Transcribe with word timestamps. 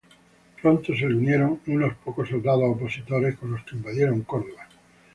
Pronto 0.59 0.95
se 0.95 1.07
le 1.07 1.13
unieron 1.13 1.59
unos 1.67 1.93
pocos 2.03 2.27
soldados 2.27 2.75
opositores 2.75 3.37
con 3.37 3.51
los 3.51 3.63
que 3.65 3.75
invadieron 3.75 4.23
Córdoba. 4.23 4.67